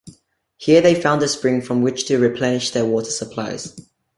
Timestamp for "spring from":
1.27-1.83